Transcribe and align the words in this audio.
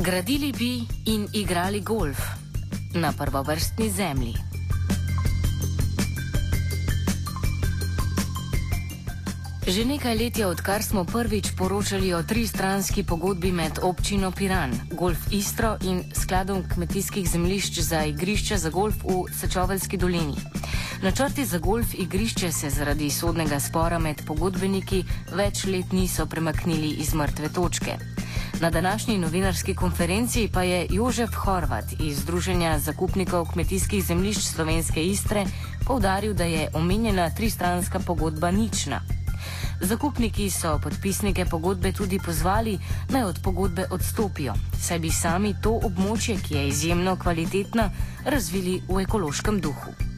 Gradili 0.00 0.52
bi 0.52 0.86
in 1.04 1.28
igrali 1.32 1.80
golf 1.80 2.18
na 2.94 3.12
prvovrstni 3.12 3.90
zemlji. 3.90 4.34
Že 9.66 9.84
nekaj 9.84 10.16
let 10.16 10.38
je, 10.38 10.46
odkar 10.46 10.82
smo 10.82 11.04
prvič 11.04 11.52
poročali 11.58 12.14
o 12.14 12.22
tristranski 12.22 13.04
pogodbi 13.04 13.52
med 13.52 13.78
občino 13.82 14.30
Piran, 14.32 14.72
Golf 14.90 15.18
Istro 15.30 15.76
in 15.84 16.02
skladom 16.16 16.64
kmetijskih 16.68 17.28
zemljišč 17.30 17.80
za 17.80 18.04
igrišče 18.04 18.56
za 18.56 18.70
golf 18.70 19.04
v 19.04 19.28
Sečoveljski 19.40 19.96
dolini. 19.96 20.36
Načrti 21.02 21.44
za 21.44 21.58
golf 21.58 21.94
igrišče 21.94 22.52
se 22.52 22.70
zaradi 22.70 23.10
sodnega 23.10 23.60
spora 23.60 23.98
med 23.98 24.24
pogodbeniki 24.26 25.04
več 25.32 25.64
let 25.64 25.92
niso 25.92 26.26
premaknili 26.26 26.88
iz 26.88 27.14
mrtve 27.14 27.48
točke. 27.48 27.98
Na 28.60 28.70
današnji 28.70 29.18
novinarski 29.18 29.74
konferenci 29.74 30.48
pa 30.52 30.62
je 30.62 30.86
Jožef 30.90 31.34
Horvat 31.34 31.84
iz 32.00 32.18
Združenja 32.18 32.78
zakupnikov 32.78 33.46
kmetijskih 33.52 34.04
zemljišč 34.04 34.40
Slovenske 34.40 35.04
Istre 35.04 35.44
povdaril, 35.86 36.34
da 36.34 36.44
je 36.44 36.68
omenjena 36.74 37.30
tristranska 37.30 37.98
pogodba 37.98 38.50
nična. 38.50 39.00
Zakupniki 39.80 40.50
so 40.50 40.78
podpisnike 40.82 41.44
pogodbe 41.44 41.92
tudi 41.92 42.18
pozvali, 42.24 42.78
naj 43.08 43.22
od 43.22 43.40
pogodbe 43.42 43.86
odstopijo, 43.90 44.54
saj 44.80 44.98
bi 44.98 45.10
sami 45.10 45.54
to 45.62 45.80
območje, 45.82 46.36
ki 46.42 46.54
je 46.54 46.68
izjemno 46.68 47.16
kvalitetno, 47.16 47.90
razvili 48.24 48.82
v 48.88 49.00
ekološkem 49.00 49.60
duhu. 49.60 50.09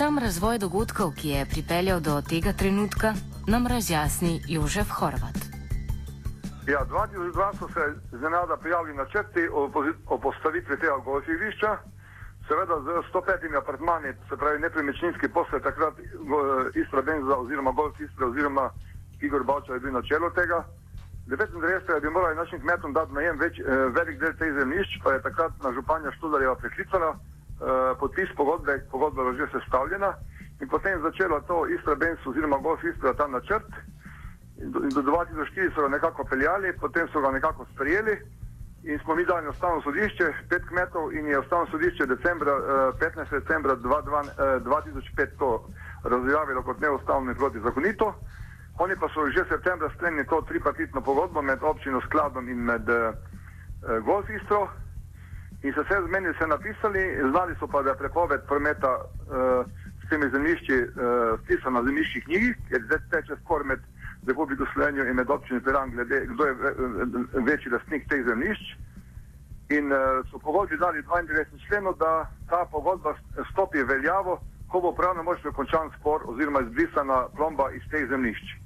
Sam 0.00 0.18
razvoj 0.18 0.58
dogodkov, 0.58 1.10
ki 1.18 1.28
je 1.28 1.46
pripeljal 1.52 1.98
do 2.00 2.14
tega 2.28 2.52
trenutka, 2.60 3.08
nam 3.52 3.66
razjasni 3.66 4.40
Jožef 4.48 4.88
Horvat. 4.98 5.36
Ja, 6.72 6.80
2002 6.88 7.58
so 7.58 7.66
se 7.74 7.82
iznenada 8.16 8.56
prijavili 8.56 8.96
načrti 8.96 9.42
o, 9.52 9.62
o 10.06 10.18
postavitvi 10.18 10.76
tega 10.80 10.96
golf 11.04 11.28
igrišča, 11.28 11.72
seveda 12.48 12.76
z 12.86 12.88
105 13.12 13.58
apartmani, 13.62 14.12
se 14.28 14.36
pravi 14.36 14.58
nepremičninski 14.64 15.28
posel, 15.28 15.60
takrat 15.60 15.94
Istra 16.82 17.02
Benza 17.02 17.36
oziroma 17.36 17.70
Golf 17.70 18.00
Istra 18.00 18.26
oziroma 18.26 18.70
Igor 19.20 19.44
Bavča 19.44 19.74
je 19.74 19.80
bil 19.80 19.92
na 19.92 20.02
čelu 20.02 20.30
tega. 20.30 20.64
99. 21.26 22.00
bi 22.00 22.10
morali 22.10 22.36
našim 22.36 22.60
kmetom 22.60 22.92
dati 22.92 23.12
najem 23.12 23.36
več, 23.38 23.54
eh, 23.58 23.64
velik 23.98 24.16
del 24.20 24.32
teh 24.40 24.52
zemljišč, 24.60 25.02
pa 25.04 25.12
je 25.12 25.22
takrat 25.28 25.52
na 25.62 25.72
županja 25.72 26.16
Študarjeva 26.16 26.54
preklicala 26.54 27.18
podpis 27.98 28.28
pogodbe, 28.36 28.78
pogodba 28.90 29.22
je 29.22 29.36
že 29.36 29.46
sestavljena 29.52 30.14
in 30.60 30.68
potem 30.68 31.00
začela 31.02 31.40
to 31.40 31.66
Istra 31.66 31.94
Benza 31.94 32.30
oziroma 32.30 32.58
Golf 32.58 32.84
Istra 32.84 33.14
ta 33.14 33.26
načrt. 33.26 33.68
Do, 34.56 34.80
do 34.80 35.00
2004 35.02 35.74
so 35.74 35.82
ga 35.82 35.88
nekako 35.88 36.24
peljali, 36.24 36.72
potem 36.80 37.08
so 37.12 37.20
ga 37.20 37.30
nekako 37.30 37.66
sprejeli 37.74 38.16
in 38.82 38.98
smo 38.98 39.14
mi 39.14 39.24
dali 39.24 39.44
na 39.44 39.50
ustavno 39.50 39.82
sodišče, 39.82 40.32
pet 40.48 40.62
kmetov 40.68 41.12
in 41.12 41.26
je 41.26 41.38
ustavno 41.38 41.66
sodišče 41.70 42.06
decembra, 42.06 42.52
15. 43.00 43.20
Eh, 43.20 43.40
decembra 43.40 43.76
2005 43.76 45.22
eh, 45.22 45.26
to 45.38 45.68
razjavilo 46.04 46.62
kot 46.62 46.80
neustavno 46.80 47.30
in 47.30 47.36
protizakonito. 47.36 48.14
Oni 48.78 48.96
pa 48.96 49.08
so 49.08 49.28
že 49.28 49.44
septembra 49.48 49.90
sklenili 49.94 50.26
to 50.26 50.40
tripartitno 50.48 51.00
pogodbo 51.00 51.42
med 51.42 51.58
občino 51.62 52.00
Skladom 52.00 52.48
in 52.48 52.64
med 52.64 52.88
uh, 52.88 53.14
Golf 54.04 54.30
Istro 54.30 54.68
in 55.62 55.72
se 55.72 55.80
vse 55.82 55.96
zmeni 56.06 56.34
se 56.38 56.46
napisali, 56.46 57.02
znali 57.30 57.54
so 57.58 57.66
pa, 57.66 57.82
da 57.82 57.90
je 57.90 57.96
prepoved 57.96 58.40
prometa 58.46 58.92
uh, 58.96 59.66
s 60.04 60.08
temi 60.08 60.30
zemljišči 60.30 60.76
vpisana 61.42 61.78
uh, 61.78 61.84
na 61.84 61.88
zemljiščih 61.88 62.24
knjigi, 62.24 62.54
ker 62.68 62.80
zdaj 62.84 63.00
teče 63.10 63.36
spor 63.44 63.64
med 63.64 63.80
Republiko 64.26 64.64
Slovenijo 64.72 65.04
in 65.04 65.16
med 65.16 65.30
občino 65.30 65.60
Piran, 65.60 65.90
glede 65.90 66.26
kdo 66.26 66.44
je 66.44 66.54
večji 67.32 67.72
lastnik 67.72 68.08
teh 68.08 68.24
zemljišč. 68.26 68.64
In 69.70 69.92
uh, 69.92 69.98
so 70.30 70.38
pogodbi 70.38 70.76
dali 70.76 71.02
92 71.02 71.66
členov, 71.68 71.96
da 71.96 72.30
ta 72.48 72.64
pogodba 72.70 73.14
stopi 73.52 73.82
veljavo, 73.82 74.40
ko 74.68 74.80
bo 74.80 74.92
pravno 74.92 75.22
močno 75.22 75.52
končan 75.52 75.90
spor 75.98 76.22
oziroma 76.24 76.60
izbrisana 76.60 77.26
plomba 77.36 77.70
iz 77.70 77.82
teh 77.90 78.08
zemljišč. 78.08 78.56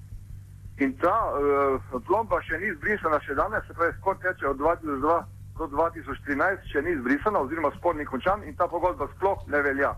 In 0.79 0.97
ta 1.03 1.17
uh, 1.27 2.03
plomba 2.07 2.41
še 2.43 2.59
ni 2.59 2.71
izbrisana 2.71 3.21
še 3.21 3.35
danes, 3.35 3.67
se 3.67 3.75
pravi, 3.75 3.93
spor 3.99 4.17
teče 4.23 4.49
od 4.49 4.59
2002 4.59 5.23
do 5.59 5.69
2013, 5.71 6.67
še 6.73 6.83
ni 6.83 6.97
izbrisana 6.97 7.45
oziroma 7.45 7.71
spor 7.77 7.95
ni 7.97 8.05
končan 8.05 8.43
in 8.43 8.57
ta 8.59 8.67
pogodba 8.69 9.07
sploh 9.15 9.47
ne 9.49 9.63
velja. 9.63 9.93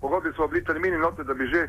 Pogodbi 0.00 0.32
so 0.36 0.48
bili 0.48 0.64
termini 0.64 0.98
note, 0.98 1.24
da 1.24 1.34
bi 1.34 1.46
že 1.48 1.66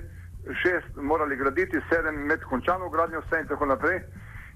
šest 0.63 0.95
morali 0.95 1.37
graditi, 1.39 1.79
sedem 1.89 2.19
imeti 2.25 2.43
končano 2.43 2.89
gradnjo, 2.89 3.21
vse 3.23 3.39
in 3.41 3.47
tako 3.47 3.65
naprej. 3.65 4.01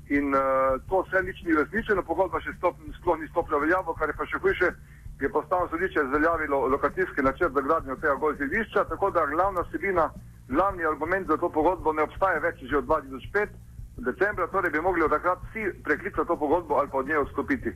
In 0.10 0.36
uh, 0.36 0.80
to 0.90 1.04
vse 1.04 1.24
nič 1.24 1.44
ni 1.44 1.56
resničeno, 1.56 2.04
pogodba 2.04 2.42
še 2.44 2.56
stop, 2.58 2.76
sploh 3.00 3.20
ni 3.20 3.28
stopila 3.32 3.60
veljavo, 3.64 3.96
kar 3.96 4.12
je 4.12 4.18
pa 4.20 4.28
še 4.28 4.40
hujše, 4.44 4.72
je 5.20 5.30
postavno 5.32 5.68
sodišče 5.72 6.04
izveljavilo 6.04 6.68
lokacijski 6.68 7.24
načrt 7.24 7.54
za 7.54 7.62
gradnjo 7.62 7.96
tega 7.96 8.16
golf 8.16 8.42
igrišča, 8.42 8.86
tako 8.92 9.12
da 9.12 9.26
glavna 9.26 9.64
vsebina, 9.68 10.10
glavni 10.48 10.86
argument 10.86 11.28
za 11.28 11.38
to 11.38 11.50
pogodbo 11.50 11.94
ne 11.94 12.04
obstaja 12.04 12.40
več 12.40 12.62
že 12.64 12.78
od 12.78 12.86
2005 12.86 13.56
decembra, 13.98 14.48
torej 14.48 14.72
bi 14.72 14.82
mogli 14.82 15.04
od 15.04 15.12
takrat 15.12 15.40
vsi 15.50 15.72
preklicati 15.84 16.28
to 16.28 16.36
pogodbo 16.38 16.76
ali 16.76 16.90
pa 16.92 16.98
od 16.98 17.08
nje 17.08 17.18
odstopiti. 17.18 17.74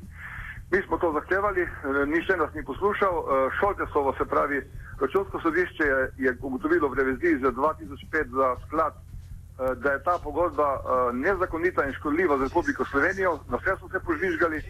Mi 0.72 0.82
smo 0.88 0.98
to 0.98 1.12
zahtevali, 1.12 1.62
eh, 1.62 1.70
nišče 2.06 2.38
nas 2.38 2.54
ni 2.54 2.64
poslušal, 2.64 3.16
eh, 3.20 3.50
Šoltesovo 3.60 4.14
se 4.18 4.26
pravi, 4.26 4.62
računsko 5.02 5.40
sodišče 5.40 5.84
je, 5.84 6.12
je 6.18 6.38
ugotovilo 6.42 6.88
v 6.90 6.94
reviziji 6.94 7.40
za 7.40 7.52
2005 7.52 8.28
za 8.32 8.56
sklad, 8.68 8.94
eh, 8.96 9.76
da 9.76 9.92
je 9.92 10.04
ta 10.04 10.16
pogodba 10.24 10.70
nezakonita 11.14 11.86
in 11.86 11.94
škodljiva 11.94 12.38
za 12.38 12.44
Republiko 12.44 12.86
Slovenijo, 12.86 13.40
na 13.50 13.58
vse 13.58 13.76
so 13.80 13.90
se 13.90 14.00
požvižgali, 14.00 14.62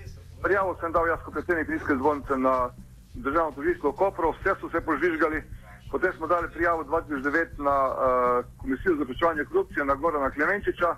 prijavo 0.44 0.78
sem 0.82 0.92
dal 0.92 1.08
jaz 1.08 1.20
kot 1.26 1.34
predsednik 1.34 1.70
Rijske 1.70 1.96
zvonice 1.96 2.38
na 2.38 2.70
državno 3.14 3.52
tožilstvo 3.52 3.92
Kopro, 3.92 4.32
vse 4.32 4.56
so 4.60 4.70
se 4.70 4.82
požvižgali, 4.82 5.44
potem 5.92 6.14
smo 6.14 6.28
dali 6.28 6.48
prijavo 6.50 6.84
2009 6.84 7.46
na 7.58 7.78
uh, 7.88 7.96
Komisijo 8.58 8.96
za 8.96 9.06
prečevanje 9.06 9.44
korupcije 9.46 9.86
na 9.86 9.96
Gorana 9.96 10.32
Klemenčiča, 10.32 10.96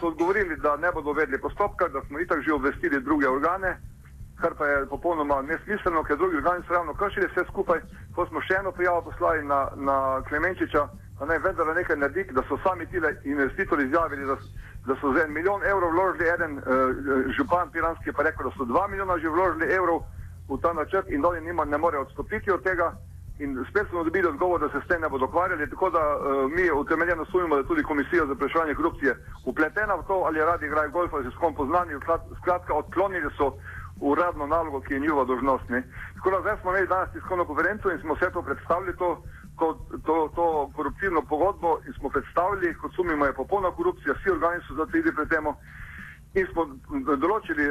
so 0.00 0.06
odgovorili, 0.06 0.56
da 0.56 0.76
ne 0.76 0.92
bodo 0.92 1.12
vedli 1.12 1.40
postopka, 1.40 1.88
da 1.88 2.00
smo 2.06 2.20
itak 2.20 2.40
že 2.40 2.52
obvestili 2.52 3.00
druge 3.00 3.28
organe, 3.28 3.78
kar 4.42 4.54
pa 4.58 4.66
je 4.66 4.86
popolnoma 4.86 5.42
nesmiselno, 5.42 6.02
ker 6.02 6.16
drugi 6.16 6.36
organi 6.36 6.64
so 6.66 6.74
ravno 6.74 6.94
kršili 6.94 7.28
vse 7.30 7.44
skupaj. 7.50 7.80
Ko 8.14 8.26
smo 8.26 8.40
še 8.40 8.58
eno 8.58 8.72
prijavo 8.72 9.02
poslali 9.08 9.44
na, 9.46 9.60
na 9.76 9.96
Klemenčiča, 10.28 10.82
da 11.18 11.28
naj 11.30 11.38
vendar 11.44 11.70
nekaj 11.76 11.96
naredi, 11.96 12.24
da 12.38 12.42
so 12.48 12.58
sami 12.64 12.86
ti 12.90 13.00
investitorji 13.24 13.86
izjavili, 13.86 14.26
da, 14.26 14.36
da 14.86 14.96
so 15.00 15.12
za 15.14 15.24
en 15.24 15.32
milijon 15.32 15.62
evrov 15.62 15.94
vložili, 15.94 16.28
eden 16.34 16.58
uh, 16.58 16.64
župan 17.36 17.70
Piranski 17.72 18.12
pa 18.12 18.26
rekel, 18.26 18.50
da 18.50 18.56
so 18.56 18.64
dva 18.64 18.88
milijona 18.88 19.18
že 19.18 19.28
vložili 19.28 19.70
evrov 19.78 20.02
v 20.48 20.58
ta 20.62 20.72
načrt 20.72 21.10
in 21.10 21.24
oni 21.24 21.40
nima 21.40 21.64
ne 21.64 21.78
more 21.78 21.98
odstopiti 21.98 22.50
od 22.50 22.62
tega. 22.62 22.92
In 23.38 23.56
spet 23.70 23.88
smo 23.88 24.04
dobili 24.04 24.28
odgovor, 24.28 24.60
da 24.60 24.68
se 24.68 24.80
s 24.84 24.88
tem 24.88 25.00
ne 25.00 25.08
bodo 25.08 25.24
ukvarjali, 25.24 25.70
tako 25.70 25.90
da 25.90 26.02
uh, 26.16 26.50
mi 26.50 26.70
utemeljeno 26.70 27.24
sumimo, 27.24 27.54
da 27.54 27.60
je 27.60 27.66
tudi 27.66 27.82
komisija 27.82 28.26
za 28.26 28.34
prešanje 28.34 28.74
korupcije 28.74 29.16
upletena 29.46 29.94
v 29.94 30.06
to, 30.06 30.14
ali 30.26 30.44
radi 30.50 30.66
igrajo 30.66 30.90
golf 30.90 31.14
ali 31.14 31.24
se 31.24 31.30
s 31.30 31.40
kom 31.40 31.54
poznani. 31.54 31.94
Skratka, 32.42 32.74
odklonili 32.74 33.30
so 33.36 33.52
uradno 34.00 34.46
nalogo, 34.46 34.80
ki 34.80 34.94
je 34.94 35.00
njihova 35.00 35.24
dožnost. 35.24 35.64
Tako 36.14 36.30
da 36.30 36.40
zdaj 36.40 36.56
smo 36.60 36.70
imeli 36.70 36.86
danes 36.86 37.12
tiskovno 37.12 37.44
konferenco 37.44 37.90
in 37.90 37.98
smo 37.98 38.14
vse 38.14 38.30
to 38.30 38.42
predstavili, 38.42 38.96
to, 38.96 39.22
to, 39.58 39.66
to, 40.06 40.16
to 40.34 40.70
koruptivno 40.76 41.22
pogodbo 41.22 41.78
in 41.86 41.92
smo 41.92 42.08
predstavili, 42.08 42.74
kot 42.74 42.94
sumimo 42.94 43.26
je 43.26 43.32
popolna 43.32 43.70
korupcija, 43.70 44.14
vsi 44.14 44.30
organi 44.30 44.62
so 44.68 44.74
zatridi 44.74 45.12
pred 45.14 45.28
temo. 45.28 45.56
In 46.32 46.46
smo 46.48 46.64
določili, 47.20 47.64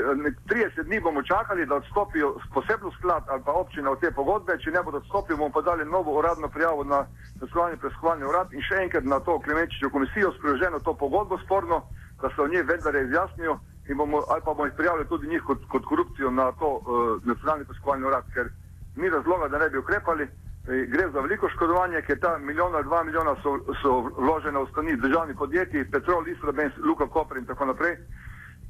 30 0.50 0.84
dni 0.86 1.00
bomo 1.02 1.24
čakali, 1.26 1.66
da 1.66 1.80
odstopijo 1.82 2.36
posebno 2.54 2.92
sklad 2.92 3.24
ali 3.28 3.42
pa 3.46 3.56
občina 3.58 3.90
od 3.92 4.00
te 4.00 4.12
pogodbe, 4.12 4.58
če 4.62 4.72
ne 4.72 4.84
bodo 4.86 5.02
odstopili, 5.02 5.38
bomo 5.38 5.50
pa 5.50 5.64
dali 5.66 5.86
novo 5.86 6.14
uradno 6.20 6.48
prijavo 6.48 6.84
na 6.84 7.00
nacionalni 7.42 7.82
preiskovalni 7.82 8.30
urad 8.30 8.54
in 8.54 8.62
še 8.62 8.84
enkrat 8.84 9.04
na 9.04 9.20
to 9.20 9.40
Klemenčičevo 9.40 9.90
komisijo 9.92 10.30
sproženo 10.38 10.80
to 10.80 10.94
pogodbo 10.94 11.40
sporno, 11.42 11.82
da 12.22 12.30
se 12.30 12.42
o 12.42 12.48
njej 12.48 12.62
vendar 12.70 12.96
izjasnijo 12.96 13.58
bomo, 13.96 14.24
ali 14.30 14.42
pa 14.46 14.54
bomo 14.54 14.66
jih 14.66 14.74
prijavili 14.78 15.08
tudi 15.08 15.28
njih 15.28 15.42
kot, 15.48 15.66
kot 15.72 15.86
korupcijo 15.86 16.32
na 16.32 16.52
to 16.52 16.70
uh, 16.76 16.84
nacionalni 17.24 17.66
preiskovalni 17.66 18.06
urad, 18.06 18.24
ker 18.34 18.50
ni 18.96 19.10
razloga, 19.10 19.48
da 19.48 19.58
ne 19.58 19.70
bi 19.70 19.78
ukrepali. 19.78 20.28
Gre 20.66 21.10
za 21.14 21.20
veliko 21.20 21.50
škodovanje, 21.50 22.02
ker 22.02 22.20
ta 22.20 22.38
milijona, 22.38 22.82
dva 22.82 23.04
milijona 23.04 23.36
so, 23.44 23.56
so 23.82 23.96
vložene 24.18 24.60
v 24.60 24.68
strani 24.70 24.96
državnih 24.96 25.36
podjetij, 25.38 25.88
Petrol, 25.92 26.28
Istrabens, 26.28 26.78
Luka 26.78 27.08
Koper 27.08 27.38
in 27.38 27.46
tako 27.46 27.66
naprej. 27.66 27.98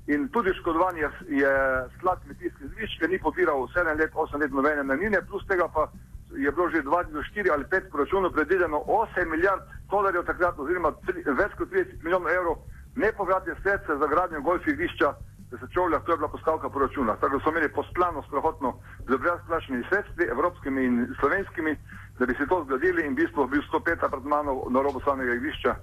In 0.08 0.30
tudi 0.30 0.54
škodovanje 0.54 1.10
je 1.28 1.52
sklad 1.98 2.24
kmetijskih 2.24 2.68
zvišč, 2.76 3.00
ker 3.00 3.10
ni 3.10 3.20
pobiral 3.20 3.68
7 3.76 4.00
let, 4.00 4.14
8 4.14 4.40
let 4.40 4.52
nobene 4.52 4.84
najnine, 4.84 5.22
plus 5.28 5.44
tega 5.48 5.68
pa 5.68 5.90
je 6.32 6.52
bilo 6.52 6.70
že 6.70 6.84
24 6.84 7.52
ali 7.52 7.64
5 7.64 7.90
proračunov 7.92 8.32
predvideno 8.32 8.78
8 8.88 9.30
milijard 9.32 9.62
dolarjev 9.92 10.24
takrat, 10.24 10.60
oziroma 10.60 10.92
tri, 11.06 11.24
več 11.28 11.52
kot 11.58 11.70
30 11.70 12.04
milijonov 12.04 12.32
evrov 12.32 12.56
nepovratne 12.96 13.56
sredstva 13.62 13.98
za 13.98 14.08
gradnjo 14.08 14.42
golf 14.42 14.68
igrišča, 14.68 15.14
da 15.52 15.58
se 15.58 15.68
čovlja, 15.74 16.00
to 16.00 16.12
je 16.12 16.18
bila 16.18 16.28
postavka 16.28 16.70
proračuna. 16.70 17.16
Tako 17.16 17.40
so 17.40 17.50
imeli 17.50 17.74
posplano 17.74 18.24
strahotno 18.28 18.74
z 19.00 19.18
brezplačnimi 19.18 19.84
sredstvi, 19.90 20.24
evropskimi 20.32 20.86
in 20.86 21.08
slovenskimi, 21.20 21.76
da 22.20 22.26
bi 22.26 22.34
se 22.34 22.48
to 22.48 22.64
zgradili 22.64 23.06
in 23.06 23.14
v 23.14 23.16
bistvu 23.16 23.48
bil 23.48 23.62
105 23.72 24.06
apartmanov 24.06 24.72
na 24.72 24.82
robu 24.82 25.02
samega 25.06 25.34
igrišča 25.34 25.76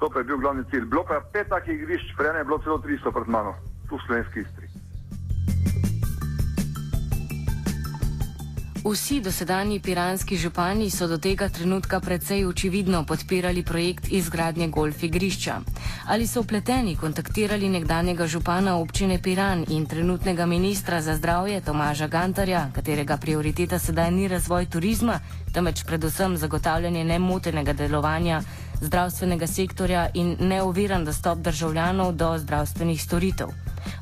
To 0.00 0.10
pa 0.12 0.18
je 0.18 0.24
bil 0.24 0.38
glavni 0.38 0.64
cilj. 0.70 0.84
Bilo 0.84 1.04
pa 1.08 1.14
je 1.14 1.20
pet 1.32 1.48
takih 1.48 1.74
igrišč, 1.74 2.12
prej 2.16 2.36
je 2.38 2.44
bilo 2.44 2.58
celo 2.58 2.78
300 2.78 3.12
pred 3.12 3.28
mano, 3.28 3.54
tu 3.88 3.96
v 3.96 4.00
slovenski 4.06 4.40
istri. 4.44 4.66
Vsi 8.86 9.20
dosedanji 9.20 9.80
piranski 9.82 10.36
župani 10.36 10.90
so 10.90 11.08
do 11.10 11.18
tega 11.18 11.48
trenutka 11.48 11.98
precej 12.00 12.46
očividno 12.46 13.02
podpirali 13.08 13.64
projekt 13.64 14.12
izgradnje 14.12 14.68
golf 14.68 15.02
igrišča. 15.02 15.58
Ali 16.08 16.26
so 16.26 16.42
vpleteni 16.42 16.96
kontaktirali 16.96 17.68
nekdanjega 17.68 18.26
župana 18.26 18.76
občine 18.78 19.18
Piran 19.22 19.64
in 19.68 19.86
trenutnega 19.86 20.46
ministra 20.46 21.00
za 21.00 21.16
zdravje 21.16 21.60
Tomaža 21.60 22.06
Gantarja, 22.06 22.68
katerega 22.74 23.16
prioriteta 23.16 23.78
sedaj 23.78 24.10
ni 24.10 24.28
razvoj 24.28 24.66
turizma, 24.70 25.18
temveč 25.54 25.82
predvsem 25.86 26.36
zagotavljanje 26.36 27.04
nemotenega 27.04 27.72
delovanja 27.72 28.40
zdravstvenega 28.80 29.46
sektorja 29.46 30.08
in 30.14 30.36
neoviran 30.40 31.04
dostop 31.04 31.38
državljanov 31.38 32.12
do 32.12 32.38
zdravstvenih 32.38 33.02
storitev? 33.02 33.48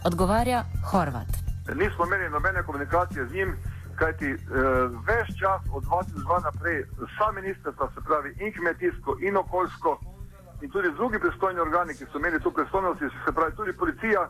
Odgovarja 0.05 0.65
Horvat. 0.91 1.29
Nismo 1.75 2.07
imeli 2.07 2.31
nobene 2.31 2.63
komunikacije 2.63 3.27
z 3.27 3.35
njim 3.35 3.57
kajti 3.95 4.33
uh, 4.35 4.41
ves 5.09 5.29
čas 5.41 5.61
od 5.73 5.85
2002 5.85 6.43
naprej, 6.45 6.85
vsa 7.01 7.33
ministrstva, 7.35 7.89
se 7.95 8.01
pravi 8.07 8.37
in 8.41 8.53
kmetijsko, 8.53 9.17
in 9.21 9.37
okoljsko, 9.37 10.01
in 10.65 10.71
tudi 10.71 10.91
drugi 10.93 11.19
pristojni 11.19 11.61
organi, 11.61 11.93
ki 11.95 12.07
so 12.13 12.19
imeli 12.19 12.41
tu 12.41 12.51
pristojnosti, 12.51 13.05
se 13.25 13.33
pravi 13.33 13.53
tudi 13.57 13.73
policija, 13.73 14.29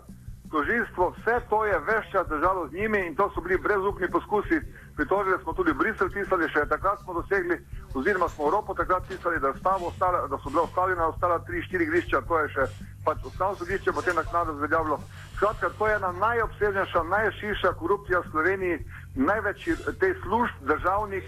tožilstvo, 0.51 1.15
vse 1.17 1.35
to 1.51 1.65
je 1.65 1.79
ves 1.79 2.05
čas 2.13 2.27
držalo 2.29 2.69
z 2.69 2.73
njimi 2.73 3.07
in 3.07 3.15
to 3.15 3.31
so 3.35 3.41
bili 3.41 3.59
brezupni 3.59 4.11
poskusi. 4.11 4.59
Pritožili 4.97 5.39
smo 5.43 5.53
tudi 5.53 5.73
Brisel 5.73 6.11
pisali, 6.11 6.49
še 6.49 6.67
takrat 6.69 6.99
smo 7.03 7.15
dosegli, 7.15 7.57
oziroma 7.95 8.29
smo 8.29 8.45
Evropo 8.45 8.75
takrat 8.75 9.07
pisali, 9.09 9.41
da, 9.41 9.55
ostala, 9.91 10.27
da 10.27 10.39
so 10.39 10.51
bila 10.51 10.63
ostavljena 10.63 11.07
ostala 11.07 11.39
tri, 11.39 11.63
štiri 11.63 11.87
grišča, 11.87 12.23
to 12.29 12.39
je 12.39 12.49
še 12.49 12.67
pač 13.05 13.25
ustavno 13.25 13.55
sodišče, 13.55 13.93
potem 13.93 14.17
naknadno 14.17 14.55
zveljavilo. 14.59 15.01
Skratka, 15.37 15.71
to 15.79 15.89
je 15.89 15.97
ena 15.97 16.13
najobsežnejša, 16.13 17.03
najširša 17.15 17.73
korupcija 17.73 18.21
v 18.21 18.31
Sloveniji, 18.31 18.85
največ 19.15 19.67
teh 20.03 20.15
služb 20.23 20.71
državnih 20.71 21.25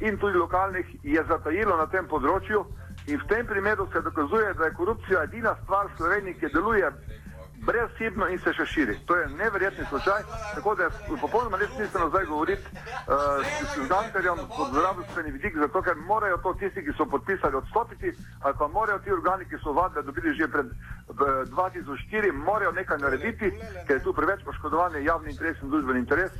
in 0.00 0.16
tudi 0.18 0.38
lokalnih 0.38 0.96
je 1.02 1.24
zatajilo 1.28 1.76
na 1.76 1.86
tem 1.92 2.08
področju 2.08 2.64
in 3.06 3.18
v 3.18 3.26
tem 3.28 3.46
primeru 3.46 3.88
se 3.92 4.00
dokazuje, 4.00 4.54
da 4.54 4.64
je 4.64 4.74
korupcija 4.74 5.22
edina 5.22 5.56
stvar 5.62 5.86
v 5.86 5.96
Sloveniji, 5.96 6.38
ki 6.40 6.52
deluje 6.54 6.92
brezhibno 7.64 8.28
in 8.28 8.38
se 8.38 8.52
še 8.52 8.66
širi. 8.66 8.96
To 9.08 9.16
je 9.16 9.28
neverjetni 9.38 9.84
slučaj, 9.88 10.22
tako 10.54 10.74
da 10.74 10.84
je 10.84 11.18
popolnoma 11.20 11.58
nesmiselno 11.58 12.08
zdaj 12.08 12.24
govoriti 12.24 12.62
uh, 12.62 13.44
s 13.74 13.88
Ganterjem 13.88 14.42
kot 14.56 14.72
zdravstveni 14.72 15.32
vidik, 15.36 15.56
zato 15.58 15.82
ker 15.82 15.96
morajo 16.08 16.38
to 16.44 16.54
tisti, 16.60 16.84
ki 16.84 16.96
so 16.96 17.06
podpisali, 17.06 17.56
odstopiti, 17.56 18.12
ali 18.40 18.58
pa 18.58 18.68
morajo 18.68 18.98
ti 18.98 19.12
organi, 19.12 19.48
ki 19.48 19.60
so 19.62 19.72
vadbe 19.72 20.02
dobili 20.02 20.34
že 20.34 20.48
pred 20.48 20.66
uh, 20.66 21.16
2004, 21.54 22.32
morajo 22.32 22.72
nekaj 22.72 22.98
narediti, 22.98 23.52
ker 23.86 23.96
je 23.96 24.04
tu 24.04 24.12
preveč 24.12 24.44
poškodovanje 24.44 25.04
javni 25.04 25.32
interes 25.32 25.62
in 25.62 25.72
družbeni 25.72 26.04
interes. 26.04 26.36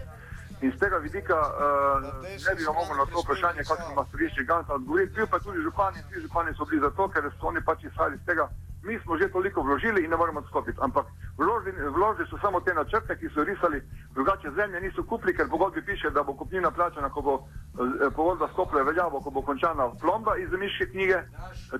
In 0.64 0.72
z 0.72 0.78
tega 0.80 0.96
vidika 0.98 1.36
uh, 1.36 2.02
ne 2.24 2.52
bi 2.56 2.64
mogel 2.64 2.96
na 2.96 3.06
to 3.12 3.20
vprašanje, 3.20 3.62
kako 3.68 3.92
ima 3.92 4.04
stališče 4.08 4.42
Gansa 4.48 4.74
odgovoriti. 4.74 5.14
Bil 5.16 5.26
pa 5.26 5.38
tudi 5.38 5.60
župani, 5.60 5.98
vsi 6.08 6.20
župani 6.24 6.54
so 6.56 6.64
bili 6.64 6.80
zato, 6.80 7.08
ker 7.08 7.22
so 7.40 7.46
oni 7.52 7.60
pač 7.60 7.84
izhajali 7.84 8.16
iz 8.16 8.24
tega, 8.28 8.48
mi 8.82 8.96
smo 9.02 9.18
že 9.18 9.28
toliko 9.28 9.60
vložili 9.62 10.04
in 10.04 10.10
ne 10.10 10.16
moremo 10.16 10.40
odstopiti. 10.40 10.78
Ampak 10.80 11.06
vložili, 11.36 11.90
vložili 11.96 12.28
so 12.30 12.38
samo 12.40 12.60
te 12.60 12.74
načrte, 12.74 13.18
ki 13.20 13.28
so 13.34 13.44
risali, 13.44 13.82
drugače 14.14 14.50
zemlje 14.56 14.80
niso 14.80 15.04
kupili, 15.04 15.36
ker 15.36 15.48
pogodbi 15.48 15.84
piše, 15.84 16.10
da 16.10 16.22
bo 16.22 16.32
kupnina 16.32 16.70
plačana, 16.70 17.12
ko 17.12 17.20
bo 17.20 17.34
eh, 17.36 18.08
pogodba 18.16 18.48
stopila 18.52 18.82
veljavo, 18.88 19.20
ko 19.20 19.30
bo 19.30 19.42
končana 19.42 19.90
plomba 20.00 20.36
iz 20.36 20.48
zemljiške 20.48 20.86
knjige. 20.86 21.18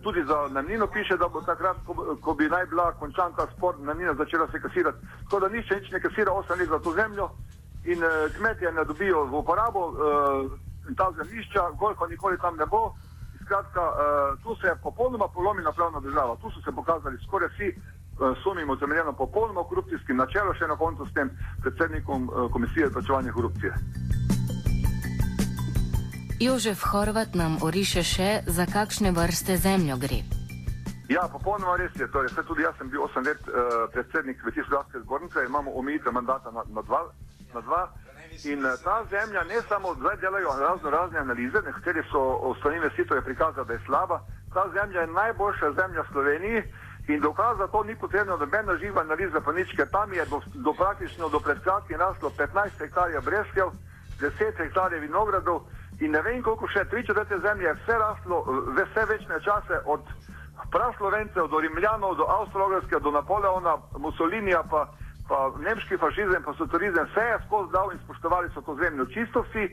Tudi 0.02 0.25
za 0.28 0.48
namnino 0.50 0.86
piše, 0.86 1.16
da 1.16 1.28
bo 1.28 1.40
takrat, 1.40 1.76
ko, 1.86 2.16
ko 2.20 2.34
bi 2.34 2.52
naj 2.52 2.66
bila 2.66 2.92
končan 2.92 3.32
ta 3.32 3.48
spor, 3.56 3.81
namnina 3.81 4.14
začela 4.14 4.48
se 4.52 4.60
kasirati. 4.60 4.98
Tako 5.25 5.40
da 5.40 5.48
nišče 5.48 5.75
nič 5.81 5.90
ne 5.90 6.00
kasira, 6.00 6.32
osem 6.32 6.58
let 6.58 6.69
za 6.69 6.78
to 6.78 6.92
zemljo 6.92 7.31
in 7.84 7.98
uh, 8.04 8.10
kmetje 8.36 8.72
ne 8.72 8.84
dobijo 8.84 9.25
v 9.25 9.34
uporabo 9.38 9.81
uh, 9.88 9.96
ta 10.96 11.12
zemljišča, 11.16 11.70
goljko 11.78 12.06
nikoli 12.06 12.38
tam 12.38 12.56
ne 12.56 12.66
bo 12.66 12.94
skratka, 13.44 13.82
uh, 13.90 13.96
tu 14.42 14.56
se 14.60 14.66
je 14.66 14.76
popolnoma 14.82 15.28
polomila 15.28 15.72
pravna 15.72 16.00
država. 16.00 16.36
Tu 16.36 16.50
so 16.50 16.60
se 16.64 16.72
pokazali 16.72 17.19
skoraj 17.26 17.48
vsi 17.48 17.69
uh, 17.75 18.36
sumi 18.42 18.64
utemeljeno 18.72 19.12
popolnoma 19.12 19.62
korupcijskim 19.69 20.16
načelom, 20.16 20.54
še 20.54 20.66
na 20.66 20.76
koncu 20.76 21.06
s 21.06 21.12
tem 21.12 21.31
predsednikom 21.62 22.28
uh, 22.28 22.52
Komisije 22.52 22.86
za 22.86 22.92
plačevanje 22.92 23.32
korupcije. 23.32 23.72
Jožef 26.40 26.82
Horvat 26.90 27.34
nam 27.34 27.58
oriše 27.62 28.02
še, 28.02 28.31
za 28.46 28.66
kakšne 28.66 29.12
vrste 29.12 29.56
zemljo 29.56 29.96
gre. 29.96 30.22
Ja, 31.08 31.28
popolnoma 31.32 31.76
res 31.76 31.92
je. 32.00 32.08
Torej, 32.10 32.32
tudi 32.48 32.64
jaz 32.64 32.75
sem 32.78 32.90
bil 32.90 33.04
8 33.04 33.26
let 33.28 33.40
uh, 33.48 33.86
predsednik 33.92 34.40
Kmetijsko-gradske 34.42 35.00
zbornice, 35.04 35.44
imamo 35.46 35.70
omejitev 35.78 36.12
mandata 36.12 36.50
na, 36.50 36.64
na 36.69 36.82
dva. 36.82 37.04
Na 37.54 37.60
dva. 37.60 37.88
In 38.44 38.64
eh, 38.66 38.76
ta 38.84 39.04
zemlja 39.10 39.44
ne 39.44 39.62
samo 39.68 39.94
zdaj 39.94 40.16
delajo 40.16 40.50
razno 40.60 40.90
razne 40.90 41.18
analize, 41.18 41.58
nekateri 41.66 42.02
so 42.10 42.20
ostali 42.50 42.76
investitorji 42.76 43.22
prikazali, 43.22 43.66
da 43.66 43.72
je 43.72 43.84
slaba, 43.86 44.20
ta 44.54 44.64
zemlja 44.74 45.00
je 45.00 45.06
najboljša 45.06 45.72
zemlja 45.72 46.02
v 46.02 46.12
Sloveniji 46.12 46.62
in 47.08 47.20
dokaz 47.20 47.58
za 47.58 47.66
to 47.66 47.82
ni 47.84 47.96
potrebno, 47.96 48.36
da 48.36 48.46
mena 48.46 48.76
živa 48.76 49.00
analiza 49.00 49.40
pa 49.40 49.52
nič, 49.52 49.76
ker 49.76 49.88
tam 49.90 50.12
je 50.12 50.26
do, 50.26 50.40
do 50.54 50.72
praktično 50.72 51.28
do 51.28 51.40
predkratki 51.40 51.96
raslo 51.96 52.30
15 52.38 52.78
hektarjev 52.78 53.22
brezkev, 53.22 53.70
10 54.20 54.56
hektarjev 54.56 55.00
vinogradov 55.00 55.62
in 56.00 56.10
ne 56.10 56.22
vem 56.22 56.42
koliko 56.42 56.66
še, 56.68 56.84
tri 56.90 57.06
četrte 57.06 57.38
zemlje 57.38 57.66
je 57.66 57.74
vse 57.74 57.98
raslo, 57.98 58.42
vse 58.76 59.04
večne 59.04 59.40
čase 59.40 59.80
od 59.84 60.00
praslovencev 60.70 61.46
do 61.48 61.60
Rimljanov, 61.60 62.16
do 62.16 62.26
Avstralske, 62.26 62.98
do 63.00 63.10
Napoleona, 63.10 63.76
Mussolinija 63.98 64.62
pa 64.70 64.88
pa 65.28 65.52
nemški 65.58 65.96
fašizem, 65.96 66.42
pa 66.42 66.52
socializem, 66.54 67.06
vse 67.10 67.24
je 67.28 67.38
skozi 67.46 67.72
dal 67.72 67.92
in 67.92 67.98
spoštovali 68.04 68.50
so 68.54 68.60
to 68.60 68.76
zemljo 68.76 69.06
čisto 69.06 69.42
vsi. 69.42 69.68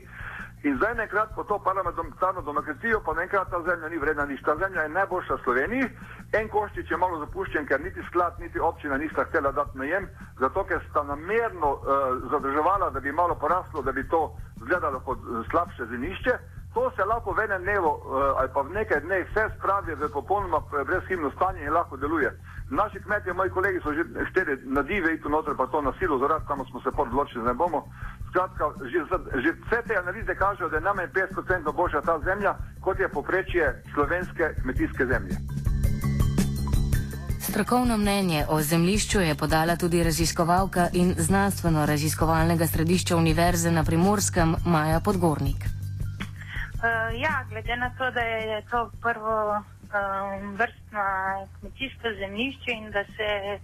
In 0.62 0.76
zdaj 0.76 0.94
nekrat 0.94 1.34
po 1.34 1.44
to 1.44 1.58
parlamentarno 1.58 2.42
demokracijo, 2.42 3.00
pa 3.04 3.14
nekrat 3.14 3.50
ta 3.50 3.58
zemlja 3.62 3.88
ni 3.88 3.98
vredna 3.98 4.24
nič. 4.26 4.42
Ta 4.42 4.56
zemlja 4.56 4.82
je 4.82 4.88
najboljša 4.88 5.34
v 5.34 5.42
Sloveniji. 5.44 5.88
En 6.32 6.48
koščič 6.48 6.90
je 6.90 6.96
malo 6.96 7.18
zapuščen, 7.18 7.66
ker 7.66 7.80
niti 7.82 8.02
sklad, 8.06 8.38
niti 8.38 8.60
občina 8.60 8.96
nista 8.96 9.24
htela 9.24 9.52
dati 9.52 9.78
najem, 9.78 10.06
zato 10.38 10.64
ker 10.64 10.80
sta 10.90 11.02
namerno 11.02 11.72
uh, 11.72 11.82
zadrževala, 12.30 12.90
da 12.90 13.00
bi 13.00 13.12
malo 13.12 13.34
poraslo, 13.34 13.82
da 13.82 13.92
bi 13.92 14.08
to 14.08 14.36
izgledalo 14.56 15.00
kot 15.00 15.18
uh, 15.18 15.42
slabše 15.50 15.86
zinišče. 15.90 16.38
To 16.74 16.90
se 16.96 17.04
lahko 17.04 17.32
v 17.32 17.44
enem 17.44 17.62
dnevu 17.62 17.88
uh, 17.88 18.40
ali 18.40 18.48
pa 18.54 18.62
v 18.62 18.72
nekaj 18.72 19.00
dneh 19.04 19.28
vse 19.28 19.44
spravi 19.58 19.94
v 19.94 20.08
popolnoma 20.08 20.60
brezhibno 20.86 21.30
stanje 21.36 21.64
in 21.64 21.72
lahko 21.72 21.96
deluje. 21.96 22.32
Naši 22.70 23.00
kmetje, 23.04 23.32
moji 23.32 23.50
kolegi 23.50 23.80
so 23.84 23.92
že 23.92 24.04
štiri 24.30 24.56
nadive 24.64 25.12
in 25.12 25.20
tu 25.20 25.28
noter 25.28 25.54
pa 25.56 25.66
to 25.66 25.82
na 25.82 25.92
silo, 25.98 26.18
zaradi 26.18 26.48
tamo 26.48 26.64
smo 26.64 26.80
se 26.80 26.90
podločili, 26.90 27.44
ne 27.44 27.54
bomo. 27.54 27.84
Skratka, 28.30 28.72
že, 28.88 29.04
že 29.44 29.52
vse 29.52 29.82
te 29.84 29.96
analize 29.96 30.34
kažejo, 30.34 30.68
da 30.68 30.76
je 30.76 30.88
najmanj 30.88 31.10
50% 31.12 31.72
boljša 31.72 32.00
ta 32.00 32.16
zemlja, 32.24 32.56
kot 32.80 33.00
je 33.00 33.08
poprečje 33.08 33.82
slovenske 33.92 34.54
kmetijske 34.62 35.06
zemlje. 35.06 35.36
Strokovno 37.40 37.98
mnenje 37.98 38.46
o 38.48 38.62
zemljišču 38.62 39.20
je 39.20 39.34
podala 39.34 39.76
tudi 39.76 40.02
raziskovalka 40.04 40.88
in 40.92 41.14
znanstveno 41.18 41.86
raziskovalnega 41.86 42.66
središča 42.66 43.16
Univerze 43.16 43.70
na 43.70 43.84
Primorskem 43.84 44.56
Maja 44.64 45.00
Podgornik. 45.00 45.81
Uh, 46.82 47.14
ja, 47.20 47.44
glede 47.48 47.76
na 47.76 47.90
to, 47.98 48.10
da 48.10 48.20
je 48.20 48.62
to 48.70 48.90
prvo 49.02 49.54
um, 49.54 50.56
vrstno 50.56 51.04
kmetijsko 51.60 52.08
zemljišče 52.18 52.72
in 52.72 52.90
da 52.90 53.04
se 53.04 53.58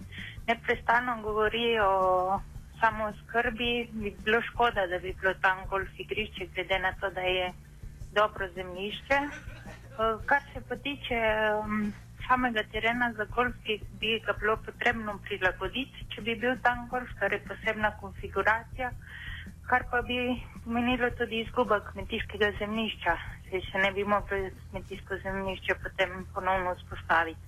neprestano 0.47 1.21
govori 1.21 1.79
o 1.79 2.39
samo 2.79 3.11
skrbi, 3.13 3.89
bi 3.91 4.15
bilo 4.23 4.41
škoda, 4.41 4.87
da 4.87 4.99
bi 4.99 5.13
bilo 5.21 5.33
tam 5.41 5.57
golf 5.69 5.89
igrišče, 5.97 6.47
glede 6.55 6.79
na 6.79 6.93
to, 7.01 7.09
da 7.09 7.21
je 7.21 7.53
dobro 8.15 8.47
zemljišče. 8.55 9.17
Uh, 9.19 10.25
kar 10.25 10.41
se 10.53 10.61
pa 10.69 10.75
tiče 10.75 11.19
um, 11.59 11.93
samega 12.27 12.63
terena 12.71 13.13
za 13.13 13.25
golf, 13.35 13.55
bi 13.99 14.19
ga 14.25 14.33
bilo 14.39 14.57
potrebno 14.65 15.19
prilagoditi, 15.23 16.05
če 16.15 16.21
bi 16.21 16.35
bil 16.35 16.55
tam 16.63 16.87
golf, 16.87 17.09
torej 17.19 17.39
posebna 17.47 17.91
konfiguracija 17.99 18.91
kar 19.69 19.83
pa 19.91 20.01
bi 20.01 20.17
pomenilo 20.63 21.09
tudi 21.17 21.43
izguba 21.45 21.79
kmetijskega 21.91 22.51
zemljišča, 22.59 23.17
če 23.49 23.61
se 23.71 23.81
ne 23.83 23.91
bi 23.91 24.03
mogli 24.03 24.51
kmetijsko 24.69 25.17
zemljišče 25.23 25.75
potem 25.83 26.25
ponovno 26.33 26.75
vzpostaviti. 26.75 27.39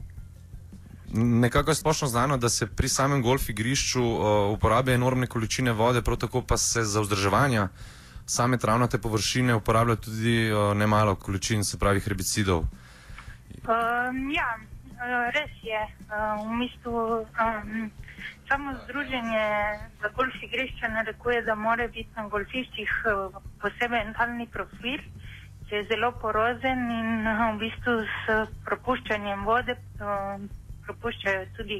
Nekako 1.13 1.71
je 1.71 1.75
splošno 1.75 2.07
znano, 2.07 2.37
da 2.37 2.49
se 2.49 2.67
pri 2.67 2.89
samem 2.89 3.21
golf 3.21 3.49
igrišču 3.49 4.03
uh, 4.03 4.53
uporabljajo 4.53 4.95
enormne 4.95 5.27
količine 5.27 5.71
vode, 5.71 6.01
prav 6.01 6.17
tako 6.17 6.41
pa 6.41 6.57
se 6.57 6.83
za 6.83 7.01
vzdrževanje 7.01 7.67
same 8.31 8.57
travnate 8.57 8.97
površine 8.97 9.55
uporablja 9.55 9.95
tudi 9.95 10.51
uh, 10.51 10.77
nemalo 10.77 11.15
količin, 11.15 11.63
se 11.63 11.79
pravi, 11.79 11.99
herbicidov. 11.99 12.59
Um, 12.59 14.31
ja, 14.31 14.55
uh, 14.55 15.27
res 15.35 15.51
je. 15.63 15.81
Uh, 16.07 16.45
v 16.47 16.59
bistvu, 16.61 16.95
um, 17.25 17.91
samo 18.51 18.73
združenje 18.83 19.43
za 20.01 20.07
golf 20.15 20.35
igrišča 20.43 20.87
narekuje, 20.87 21.41
da 21.41 21.55
mora 21.55 21.87
biti 21.87 22.09
na 22.15 22.27
golfiščih 22.27 22.89
eh, 23.11 23.11
poseben 23.61 24.13
talni 24.17 24.47
profil, 24.55 24.99
ki 25.69 25.75
je 25.75 25.83
zelo 25.91 26.09
porozen 26.23 26.81
in 26.99 27.27
eh, 27.27 27.43
v 27.53 27.59
bistvu 27.61 27.93
s 28.15 28.35
propuščanjem 28.65 29.45
vode 29.47 29.75
eh, 29.77 30.43
propuščajo 30.87 31.45
tudi, 31.57 31.77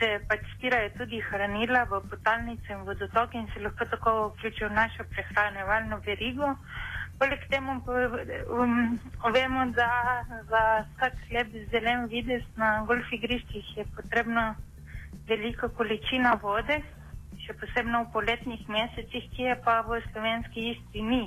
se 0.00 0.10
pač 0.28 0.44
stirajo 0.56 0.90
tudi 0.98 1.22
hranila 1.30 1.86
v 1.94 2.02
potalnice 2.12 2.76
in 2.76 2.84
vodotoke 2.90 3.40
in 3.40 3.48
se 3.54 3.64
lahko 3.64 3.88
tako 3.94 4.14
vključijo 4.34 4.68
v 4.68 4.78
našo 4.80 5.08
prehranevalno 5.14 6.02
verigo. 6.04 6.52
Poleg 7.18 7.48
temu 7.48 7.78
um, 7.78 8.76
vemo, 9.32 9.64
da 9.80 9.88
za 10.52 10.62
vsak 10.92 11.16
hleb 11.30 11.56
zelen 11.72 12.06
vides 12.12 12.44
na 12.60 12.74
golf 12.88 13.12
igriščih 13.20 13.76
je 13.78 13.88
potrebno 13.96 14.50
velika 15.28 15.68
količina 15.68 16.34
vode, 16.42 16.80
še 17.44 17.56
posebno 17.60 18.04
v 18.04 18.12
poletnih 18.12 18.62
mesecih, 18.68 19.26
ki 19.34 19.48
je 19.50 19.56
pa 19.64 19.80
v 19.86 20.00
slovenski 20.12 20.70
isti 20.74 21.02
ni. 21.02 21.24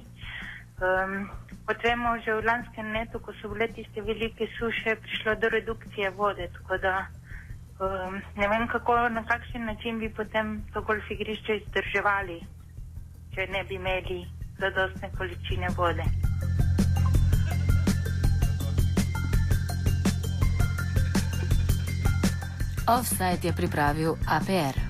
Um, 0.77 1.29
kot 1.65 1.83
vemo, 1.83 2.15
že 2.21 2.37
v 2.37 2.45
lanskem 2.45 2.93
letu, 2.93 3.19
ko 3.19 3.33
so 3.41 3.49
bile 3.49 3.67
tiste 3.73 4.01
velike 4.01 4.47
suše, 4.57 4.95
prišlo 5.01 5.35
do 5.41 5.49
redukcije 5.49 6.09
vode. 6.13 6.49
Tako 6.53 6.77
da 6.77 6.93
um, 7.81 8.21
ne 8.37 8.47
vem, 8.47 8.67
kako, 8.69 9.09
na 9.09 9.25
kakšen 9.25 9.65
način 9.65 9.99
bi 9.99 10.09
potem 10.09 10.61
to 10.73 10.81
golf 10.81 11.11
igrišče 11.11 11.61
izdrževali, 11.61 12.39
če 13.33 13.49
ne 13.53 13.63
bi 13.63 13.81
imeli 13.81 14.21
zadostne 14.61 15.11
količine 15.17 15.73
vode. 15.77 16.05
Offside 22.87 23.43
je 23.43 23.53
pripravil 23.53 24.15
APR. 24.27 24.86